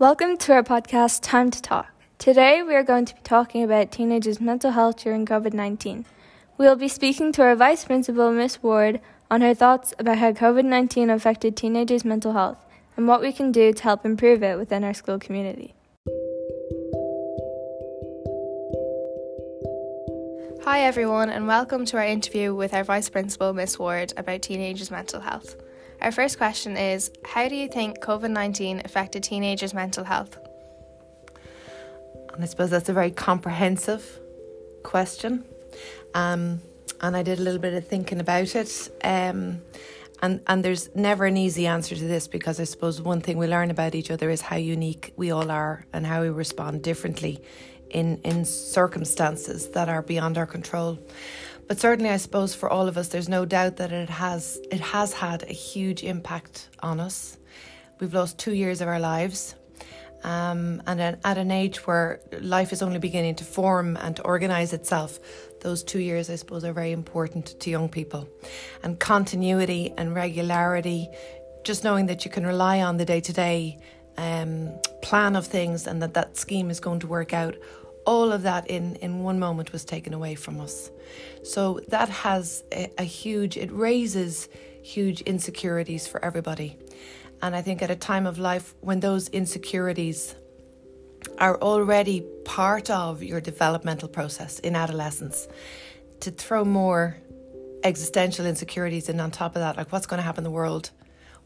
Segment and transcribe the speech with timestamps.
[0.00, 1.86] Welcome to our podcast, Time to Talk.
[2.18, 6.04] Today we are going to be talking about teenagers' mental health during COVID 19.
[6.58, 10.32] We will be speaking to our Vice Principal, Miss Ward, on her thoughts about how
[10.32, 12.58] COVID 19 affected teenagers' mental health
[12.96, 15.74] and what we can do to help improve it within our school community.
[20.64, 24.90] Hi, everyone, and welcome to our interview with our Vice Principal, Miss Ward, about teenagers'
[24.90, 25.54] mental health.
[26.04, 30.36] Our first question is How do you think COVID 19 affected teenagers' mental health?
[32.34, 34.20] And I suppose that's a very comprehensive
[34.82, 35.44] question.
[36.12, 36.60] Um,
[37.00, 38.90] and I did a little bit of thinking about it.
[39.02, 39.62] Um,
[40.20, 43.46] and, and there's never an easy answer to this because I suppose one thing we
[43.46, 47.42] learn about each other is how unique we all are and how we respond differently
[47.88, 50.98] in, in circumstances that are beyond our control.
[51.66, 54.80] But certainly, I suppose for all of us, there's no doubt that it has it
[54.80, 57.38] has had a huge impact on us.
[58.00, 59.54] We've lost two years of our lives,
[60.24, 64.72] um, and at an age where life is only beginning to form and to organise
[64.72, 65.18] itself,
[65.62, 68.28] those two years, I suppose, are very important to young people.
[68.82, 71.08] And continuity and regularity,
[71.62, 73.78] just knowing that you can rely on the day to day
[75.04, 77.54] plan of things and that that scheme is going to work out
[78.06, 80.90] all of that in, in one moment was taken away from us.
[81.42, 84.48] So that has a, a, huge, it raises
[84.82, 86.76] huge insecurities for everybody.
[87.42, 90.34] And I think at a time of life when those insecurities
[91.38, 95.48] are already part of your developmental process in adolescence,
[96.20, 97.16] to throw more
[97.82, 100.90] existential insecurities in on top of that, like what's going to happen in the world,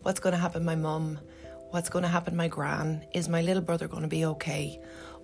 [0.02, 1.18] what's going to happen my mum,
[1.70, 4.80] what's going to happen my gran, is my little brother going to be okay?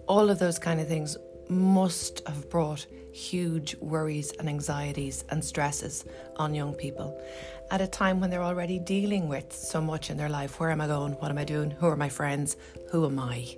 [0.07, 1.17] All of those kind of things
[1.49, 6.05] must have brought huge worries and anxieties and stresses
[6.37, 7.21] on young people
[7.71, 10.59] at a time when they're already dealing with so much in their life.
[10.59, 11.13] Where am I going?
[11.15, 11.71] What am I doing?
[11.71, 12.57] Who are my friends?
[12.91, 13.57] Who am I?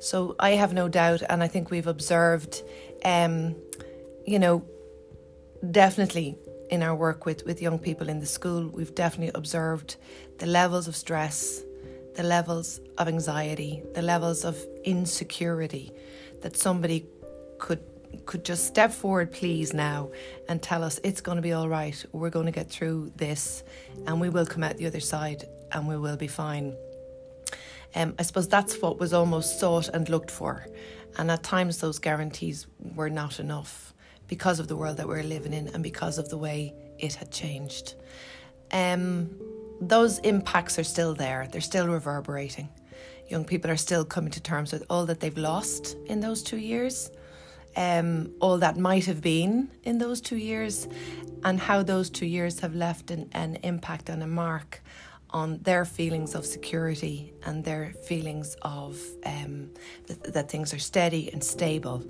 [0.00, 2.62] So I have no doubt, and I think we've observed,
[3.04, 3.56] um,
[4.26, 4.64] you know,
[5.68, 6.36] definitely
[6.70, 9.96] in our work with, with young people in the school, we've definitely observed
[10.38, 11.62] the levels of stress
[12.18, 15.92] the levels of anxiety, the levels of insecurity
[16.42, 17.06] that somebody
[17.58, 17.80] could
[18.26, 20.10] could just step forward please now
[20.48, 22.04] and tell us it's going to be all right.
[22.10, 23.62] We're going to get through this
[24.04, 26.74] and we will come out the other side and we will be fine.
[27.94, 30.66] Um, I suppose that's what was almost sought and looked for.
[31.18, 33.94] And at times those guarantees were not enough
[34.26, 37.30] because of the world that we're living in and because of the way it had
[37.30, 37.94] changed.
[38.72, 39.30] Um,
[39.80, 42.68] those impacts are still there, they're still reverberating.
[43.28, 46.56] Young people are still coming to terms with all that they've lost in those two
[46.56, 47.10] years,
[47.76, 50.88] um, all that might have been in those two years,
[51.44, 54.82] and how those two years have left an, an impact and a mark
[55.30, 59.70] on their feelings of security and their feelings of um,
[60.06, 62.02] that, that, things are steady and stable.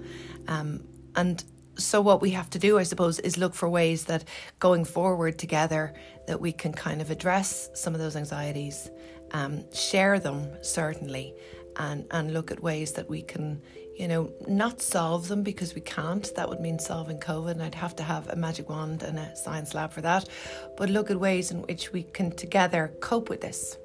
[0.47, 0.84] Um,
[1.17, 1.43] and
[1.78, 4.25] so what we have to do i suppose is look for ways that
[4.59, 5.94] going forward together
[6.27, 8.91] that we can kind of address some of those anxieties
[9.33, 11.34] um, share them certainly
[11.78, 13.62] and and look at ways that we can
[13.97, 16.33] you know not solve them because we can't.
[16.37, 19.34] That would mean solving covid and i'd have to have a magic wand and a
[19.37, 20.28] science lab for that.
[20.77, 23.77] But look at ways in which we can together cope with this.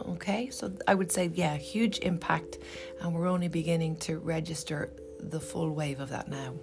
[0.00, 2.58] Okay so i would say yeah huge impact
[3.00, 6.54] and we're only beginning to register the full wave of that now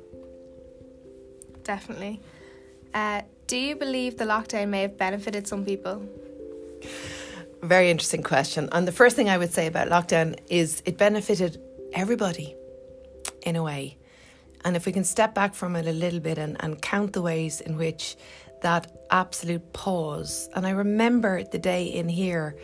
[1.63, 2.21] definitely.
[2.93, 6.07] Uh, do you believe the lockdown may have benefited some people?
[7.61, 8.69] Very interesting question.
[8.71, 11.61] And the first thing I would say about lockdown is it benefited
[11.93, 12.55] everybody
[13.43, 13.97] in a way.
[14.65, 17.21] And if we can step back from it a little bit and, and count the
[17.21, 18.15] ways in which
[18.61, 22.55] that absolute pause, and I remember the day in here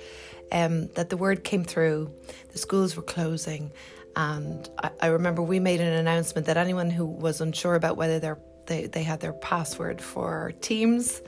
[0.52, 2.12] um, that the word came through,
[2.52, 3.72] the schools were closing,
[4.16, 8.20] and I, I remember we made an announcement that anyone who was unsure about whether
[8.20, 8.38] their
[8.70, 11.22] they, they had their password for Teams.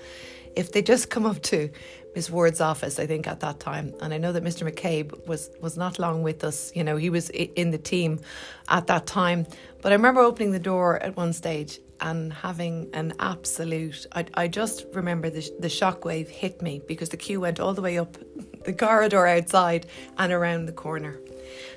[0.56, 1.70] If they just come up to
[2.16, 4.70] Miss Ward's office, I think at that time, and I know that Mr.
[4.70, 6.72] McCabe was was not long with us.
[6.76, 8.20] You know, he was in the team
[8.68, 9.48] at that time.
[9.82, 14.06] But I remember opening the door at one stage and having an absolute.
[14.14, 17.82] I, I just remember the the shockwave hit me because the queue went all the
[17.82, 18.18] way up
[18.66, 19.88] the corridor outside
[20.18, 21.18] and around the corner.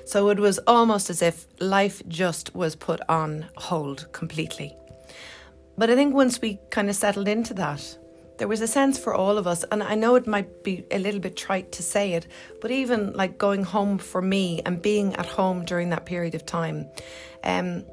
[0.05, 4.75] So it was almost as if life just was put on hold completely.
[5.77, 7.97] But I think once we kind of settled into that,
[8.37, 10.99] there was a sense for all of us, and I know it might be a
[10.99, 12.27] little bit trite to say it,
[12.61, 16.45] but even like going home for me and being at home during that period of
[16.45, 16.87] time,
[17.43, 17.85] um,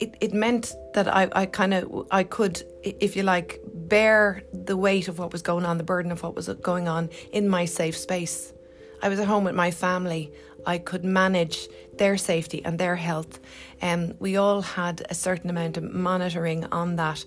[0.00, 4.76] it, it meant that I, I kind of I could, if you like, bear the
[4.76, 7.64] weight of what was going on, the burden of what was going on in my
[7.64, 8.52] safe space.
[9.02, 10.32] I was at home with my family.
[10.66, 13.38] I could manage their safety and their health.
[13.80, 17.24] Um, we all had a certain amount of monitoring on that.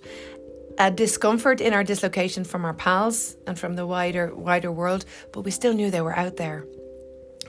[0.78, 5.42] A discomfort in our dislocation from our pals and from the wider wider world, but
[5.42, 6.64] we still knew they were out there.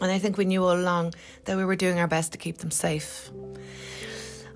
[0.02, 1.14] And I think we knew all along
[1.46, 3.30] that we were doing our best to keep them safe.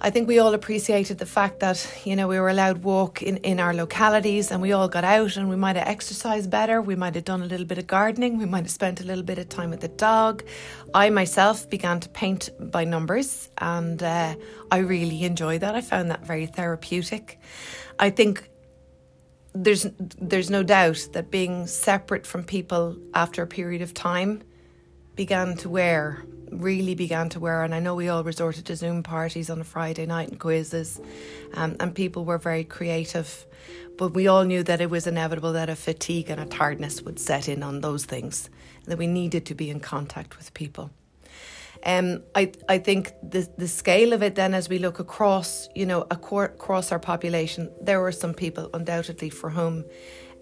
[0.02, 3.38] I think we all appreciated the fact that, you know, we were allowed walk in,
[3.38, 6.82] in our localities and we all got out and we might have exercised better.
[6.82, 8.38] We might have done a little bit of gardening.
[8.38, 10.44] We might have spent a little bit of time with the dog.
[10.94, 14.36] I myself began to paint by numbers and uh,
[14.70, 15.76] I really enjoyed that.
[15.76, 17.40] I found that very therapeutic.
[17.98, 18.50] I think
[19.56, 19.88] there's
[20.20, 24.44] there's no doubt that being separate from people after a period of time
[25.16, 27.64] began to wear really began to wear.
[27.64, 31.00] And I know we all resorted to Zoom parties on a Friday night and quizzes,
[31.54, 33.46] um, and people were very creative.
[33.98, 37.20] But we all knew that it was inevitable that a fatigue and a tiredness would
[37.20, 38.50] set in on those things,
[38.86, 40.92] that we needed to be in contact with people.
[41.86, 45.86] Um, I I think the the scale of it then, as we look across, you
[45.86, 49.86] know, across our population, there were some people undoubtedly for whom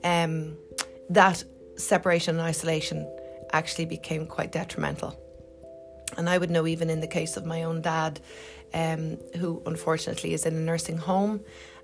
[0.03, 0.57] um,
[1.09, 1.43] that
[1.75, 3.07] separation and isolation
[3.51, 5.22] actually became quite detrimental.
[6.17, 8.19] And I would know, even in the case of my own dad,
[8.73, 11.41] um, who unfortunately is in a nursing home.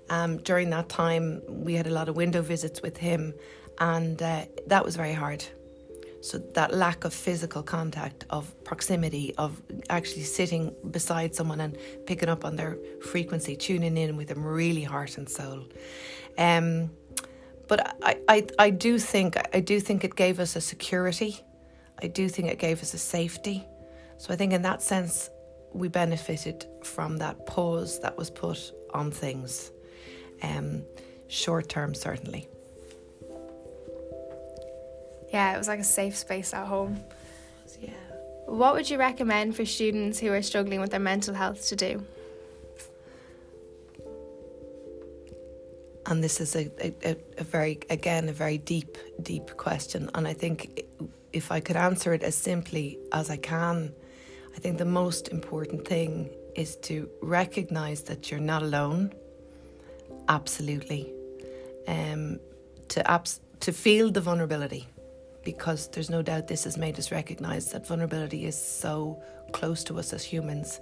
[0.08, 3.32] Um, during that time, we had a lot of window visits with him,
[3.78, 5.44] and uh, that was very hard.
[6.22, 12.28] So, that lack of physical contact, of proximity, of actually sitting beside someone and picking
[12.28, 15.64] up on their frequency, tuning in with them, really heart and soul.
[16.36, 16.90] Um,
[17.68, 21.40] but I, I, I do think I do think it gave us a security.
[22.02, 23.64] I do think it gave us a safety.
[24.20, 25.30] So I think in that sense,
[25.72, 29.70] we benefited from that pause that was put on things,
[30.42, 30.82] um,
[31.28, 32.46] short term, certainly.
[35.32, 37.00] Yeah, it was like a safe space at home.
[37.80, 37.92] Yeah.
[38.44, 42.04] What would you recommend for students who are struggling with their mental health to do?
[46.04, 46.70] And this is a,
[47.02, 50.10] a, a very, again, a very deep, deep question.
[50.14, 50.82] And I think
[51.32, 53.94] if I could answer it as simply as I can,
[54.60, 59.10] I think the most important thing is to recognize that you're not alone.
[60.28, 61.10] Absolutely.
[61.88, 62.38] Um,
[62.88, 64.86] to abs- to feel the vulnerability
[65.44, 69.22] because there's no doubt this has made us recognize that vulnerability is so
[69.52, 70.78] close to us as humans.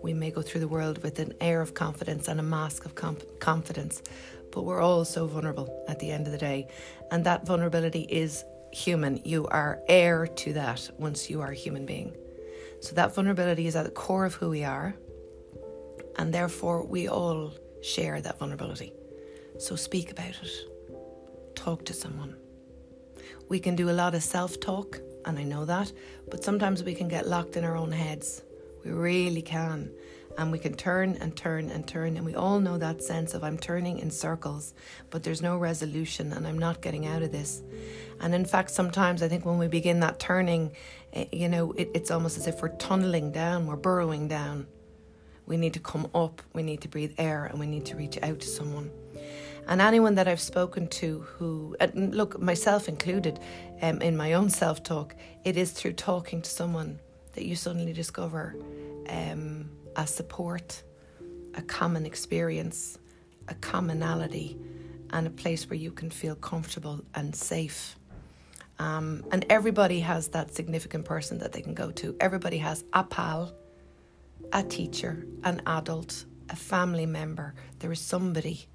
[0.00, 2.94] We may go through the world with an air of confidence and a mask of
[3.40, 4.00] confidence,
[4.52, 6.68] but we're all so vulnerable at the end of the day.
[7.10, 9.20] And that vulnerability is human.
[9.24, 12.14] You are heir to that once you are a human being.
[12.80, 14.94] So that vulnerability is at the core of who we are,
[16.16, 17.52] and therefore we all
[17.82, 18.92] share that vulnerability.
[19.58, 22.36] So speak about it, talk to someone.
[23.48, 25.92] We can do a lot of self talk, and I know that,
[26.30, 28.42] but sometimes we can get locked in our own heads.
[28.84, 29.90] We really can.
[30.36, 33.42] And we can turn and turn and turn, and we all know that sense of
[33.42, 34.72] I'm turning in circles,
[35.10, 37.60] but there's no resolution, and I'm not getting out of this.
[38.20, 40.72] And in fact, sometimes I think when we begin that turning,
[41.12, 44.66] Eh, you know, it, it's almost as if we're tunneling down, we're burrowing down.
[45.46, 48.18] We need to come up, we need to breathe air, and we need to reach
[48.22, 48.90] out to someone.
[49.66, 53.40] And anyone that I've spoken to who, look, myself included,
[53.80, 57.00] um, in my own self talk, it is through talking to someone
[57.32, 58.56] that you suddenly discover
[59.08, 60.82] um, a support,
[61.54, 62.98] a common experience,
[63.48, 64.58] a commonality,
[65.10, 67.97] and a place where you can feel comfortable and safe.
[68.78, 72.16] Um, and everybody has that significant person that they can go to.
[72.20, 73.52] Everybody has a pal,
[74.52, 77.54] a teacher, an adult, a family member.
[77.80, 78.68] There is somebody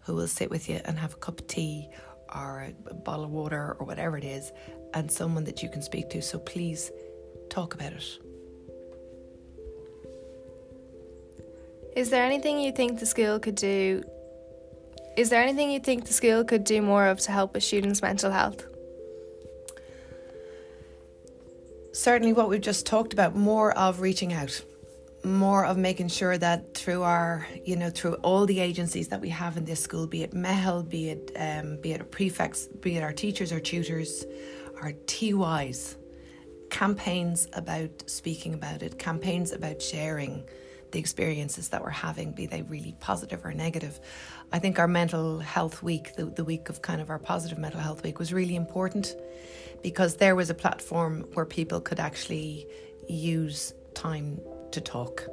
[0.00, 1.88] who will sit with you and have a cup of tea
[2.34, 4.52] or a bottle of water or whatever it is,
[4.94, 6.22] and someone that you can speak to.
[6.22, 6.90] So please
[7.50, 8.18] talk about it.
[11.94, 14.02] Is there anything you think the school could do?
[15.16, 18.00] Is there anything you think the school could do more of to help with students'
[18.00, 18.64] mental health?
[21.92, 24.62] Certainly what we've just talked about more of reaching out
[25.24, 29.28] more of making sure that through our you know through all the agencies that we
[29.28, 33.02] have in this school be it Meitheal be it um, be it prefects be it
[33.02, 34.24] our teachers or tutors
[34.80, 35.96] our TYs
[36.70, 40.44] campaigns about speaking about it campaigns about sharing
[40.92, 44.00] the experiences that we're having be they really positive or negative
[44.52, 47.80] i think our mental health week the, the week of kind of our positive mental
[47.80, 49.16] health week was really important
[49.82, 52.66] because there was a platform where people could actually
[53.08, 55.26] use time to talk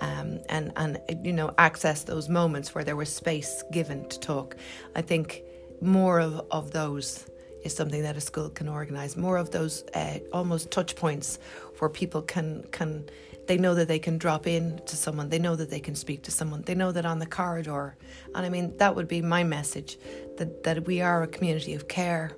[0.00, 4.56] um, and and you know access those moments where there was space given to talk.
[4.94, 5.42] I think
[5.80, 7.26] more of, of those
[7.62, 9.16] is something that a school can organise.
[9.16, 11.38] More of those uh, almost touch points
[11.78, 13.08] where people can can
[13.46, 15.28] they know that they can drop in to someone.
[15.28, 16.62] They know that they can speak to someone.
[16.62, 17.96] They know that on the corridor,
[18.34, 19.98] and I mean that would be my message
[20.38, 22.32] that that we are a community of care.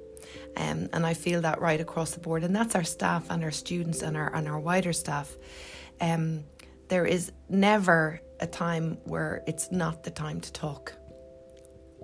[0.57, 3.51] Um, and I feel that right across the board, and that's our staff and our
[3.51, 5.37] students and our and our wider staff.
[6.01, 6.45] Um,
[6.89, 10.93] there is never a time where it's not the time to talk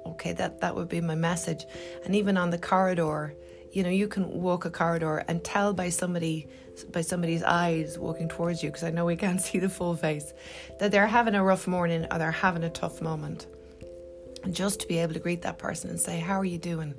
[0.07, 1.65] okay that that would be my message.
[2.05, 3.35] And even on the corridor
[3.73, 6.49] you know you can walk a corridor and tell by somebody
[6.93, 10.33] by somebody's eyes walking towards you because I know we can't see the full face
[10.79, 13.47] that they're having a rough morning or they're having a tough moment.
[14.45, 16.95] And just to be able to greet that person and say how are you doing?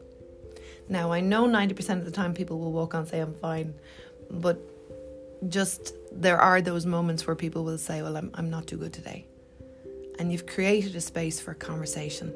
[0.87, 3.73] Now I know 90% of the time people will walk on and say I'm fine
[4.29, 4.59] but
[5.47, 8.93] just there are those moments where people will say well I'm, I'm not too good
[8.93, 9.25] today.
[10.19, 12.33] And you've created a space for conversation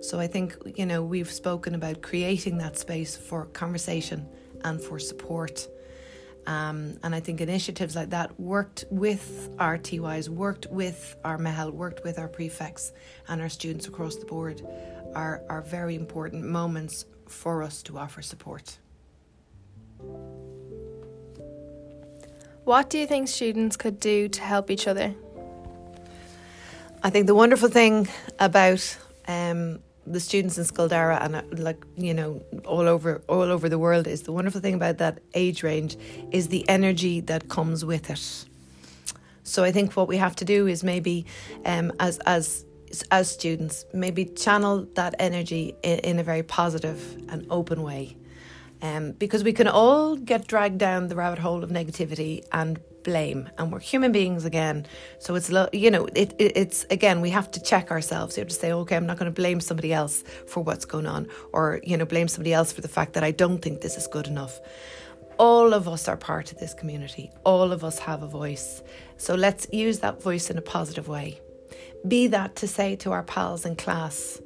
[0.00, 4.28] so I think, you know, we've spoken about creating that space for conversation
[4.64, 5.68] and for support.
[6.46, 11.72] Um, and I think initiatives like that worked with our TYs, worked with our Meitheal,
[11.72, 12.92] worked with our prefects
[13.28, 14.62] and our students across the board
[15.14, 18.78] are, are very important moments for us to offer support.
[22.64, 25.14] What do you think students could do to help each other?
[27.02, 29.80] I think the wonderful thing about um,
[30.12, 33.78] the students in Scoil Dara and uh, like you know all over all over the
[33.78, 35.96] world is the wonderful thing about that age range
[36.30, 38.46] is the energy that comes with it.
[39.42, 41.26] So I think what we have to do is maybe
[41.64, 42.64] um, as as
[43.10, 48.16] as students maybe channel that energy in, in a very positive and open way.
[48.80, 53.48] Um, because we can all get dragged down the rabbit hole of negativity and blame
[53.58, 54.86] and we're human beings again.
[55.18, 58.36] So it's you know it, it, it's again we have to check ourselves.
[58.36, 61.06] You have to say okay i'm not going to blame somebody else for what's going
[61.06, 63.96] on or you know blame somebody else for the fact that i don't think this
[63.96, 64.60] is good enough.
[65.38, 67.30] All of us are part of this community.
[67.44, 68.82] All of us have a voice.
[69.18, 71.40] So let's use that voice in a positive way.
[72.06, 74.40] Be that to say to our pals in class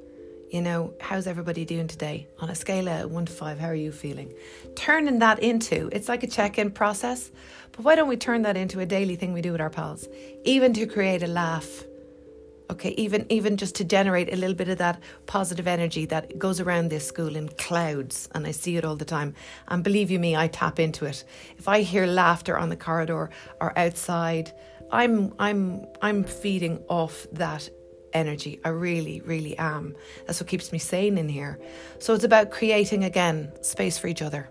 [0.52, 2.28] you know, how's everybody doing today?
[2.38, 4.35] On a scale of one to five, how are you feeling?
[4.76, 7.30] Turning that into, it's like a check in process,
[7.73, 10.06] but why don't we turn that into a daily thing we do with our pals?
[10.44, 11.85] Even to create a laugh.
[12.71, 16.61] Okay, even even just to generate a little bit of that positive energy that goes
[16.61, 19.35] around this school in clouds, and I see it all the time.
[19.68, 21.25] And believe you me, I tap into it.
[21.59, 23.30] If I hear laughter on the corridor
[23.61, 24.52] or outside,
[24.90, 27.68] I'm I'm I'm feeding off that
[28.12, 28.61] energy.
[28.64, 29.95] I really, really am.
[30.26, 31.59] That's what keeps me sane in here.
[31.99, 34.50] So it's about creating again space for each other,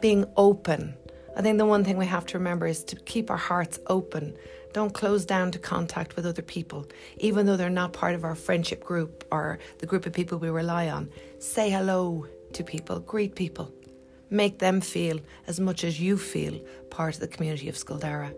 [0.00, 0.94] being open.
[1.36, 4.36] I think the one thing we have to remember is to keep our hearts open.
[4.72, 6.86] Don't close down to contact with other people,
[7.18, 10.50] even though they're not part of our friendship group or the group of people we
[10.50, 11.10] rely on.
[11.38, 13.72] Say hello to people, greet people.
[14.28, 18.32] Make them feel as much as you feel part of the community of Scoil Dara.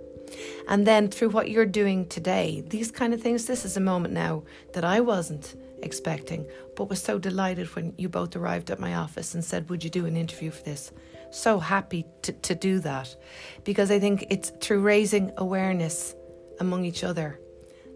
[0.68, 4.14] And then through what you're doing today, these kind of things, this is a moment
[4.14, 4.42] now
[4.74, 6.46] that I wasn't expecting,
[6.76, 9.90] but was so delighted when you both arrived at my office and said, Would you
[9.90, 10.92] do an interview for this?
[11.30, 13.16] So happy to, to do that
[13.64, 16.14] because I think it's through raising awareness
[16.60, 17.40] among each other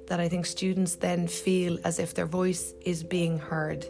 [0.09, 3.87] that I think students then feel as if their voice is being heard,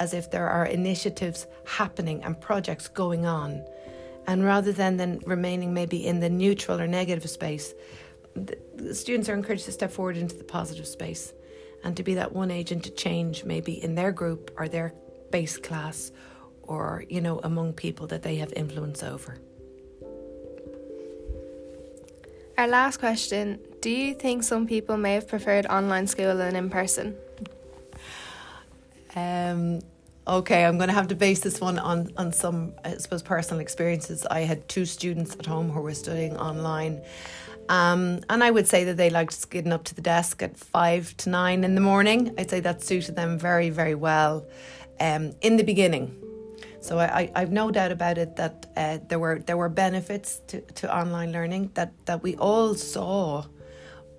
[0.00, 3.64] as if there are initiatives happening and projects going on
[4.26, 7.74] and rather than then remaining maybe in the neutral or negative space,
[8.34, 11.32] the, the students are encouraged to step forward into the positive space
[11.84, 14.94] and to be that one agent to change maybe in their group or their
[15.30, 16.10] base class
[16.62, 19.38] or, you know, among people that they have influence over.
[22.56, 26.70] Our last question Do you think some people may have preferred online school than in
[26.70, 27.16] person?
[29.16, 29.80] Um,
[30.26, 33.60] Okay, I'm going to have to base this one on, on some, I suppose, personal
[33.60, 34.24] experiences.
[34.30, 37.02] I had two students at home who were studying online.
[37.68, 41.14] Um, and I would say that they liked getting up to the desk at five
[41.18, 42.34] to nine in the morning.
[42.38, 44.46] I'd say that suited them very, very well
[44.98, 46.18] um, in the beginning.
[46.80, 50.40] So I, I, have no doubt about it that uh, there were there were benefits
[50.48, 53.44] to, to online learning that, that we all saw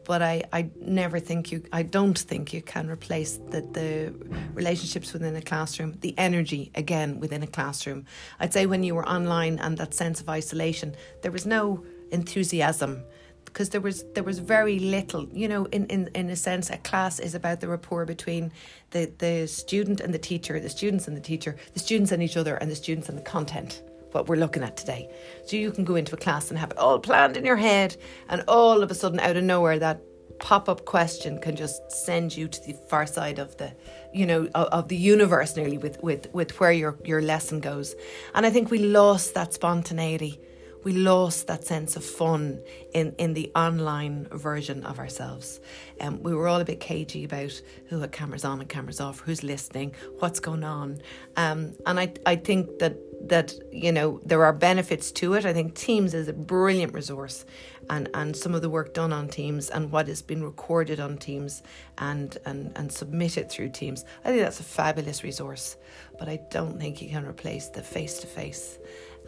[0.06, 4.14] but I, I never think you I don't think you can replace the, the
[4.54, 8.06] relationships within a classroom, the energy again within a classroom.
[8.40, 13.04] I'd say when you were online and that sense of isolation, there was no enthusiasm
[13.46, 16.78] because there was there was very little you know in, in in a sense a
[16.78, 18.52] class is about the rapport between
[18.92, 22.38] the the student and the teacher the students and the teacher the students and each
[22.38, 23.82] other and the students and the content
[24.16, 25.10] what we're looking at today.
[25.46, 27.96] So you can go into a class and have it all planned in your head,
[28.30, 30.02] and all of a sudden, out of nowhere, that
[30.40, 33.74] pop up question can just send you to the far side of the
[34.14, 37.96] you know of, the universe nearly with with with where your your lesson goes
[38.34, 40.38] and i think we lost that spontaneity
[40.86, 42.62] we lost that sense of fun
[42.94, 45.60] in, in the online version of ourselves.
[46.00, 49.20] Um, we were all a bit cagey about who had cameras on and cameras off,
[49.20, 51.02] who's listening, what's going on.
[51.38, 52.96] Um, and I, I think that
[53.26, 55.46] that you know there are benefits to it.
[55.46, 57.46] I think Teams is a brilliant resource,
[57.90, 61.18] and and some of the work done on Teams and what has been recorded on
[61.18, 61.64] Teams
[61.98, 64.06] and and and submitted through Teams.
[64.24, 65.78] I think that's a fabulous resource,
[66.20, 68.80] but I don't think you can replace the face to face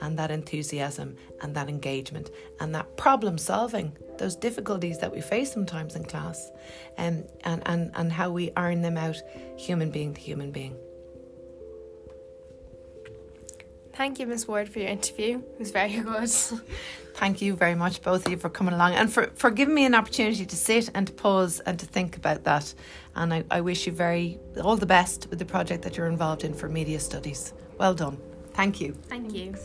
[0.01, 5.51] and that enthusiasm and that engagement and that problem solving, those difficulties that we face
[5.51, 6.51] sometimes in class,
[6.97, 9.21] um, and, and, and how we iron them out
[9.57, 10.75] human being to human being.
[13.97, 15.39] Thank you, Miss Ward, for your interview.
[15.39, 16.29] It was very good.
[17.15, 19.85] Thank you very much, both of you, for coming along and for, for giving me
[19.85, 22.75] an opportunity to sit and to pause and to think about that.
[23.15, 26.43] And I, I wish you very all the best with the project that you're involved
[26.43, 27.53] in for media studies.
[27.79, 28.19] Well done.
[28.53, 28.93] Thank you.
[29.09, 29.55] Thank you.